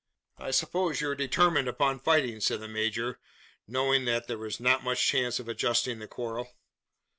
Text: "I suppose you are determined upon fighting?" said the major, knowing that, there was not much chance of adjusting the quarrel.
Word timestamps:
"I 0.39 0.49
suppose 0.49 0.99
you 0.99 1.09
are 1.11 1.15
determined 1.15 1.67
upon 1.67 1.99
fighting?" 1.99 2.39
said 2.39 2.59
the 2.59 2.67
major, 2.67 3.19
knowing 3.67 4.05
that, 4.05 4.25
there 4.25 4.39
was 4.39 4.59
not 4.59 4.83
much 4.83 5.05
chance 5.05 5.37
of 5.39 5.47
adjusting 5.47 5.99
the 5.99 6.07
quarrel. 6.07 6.57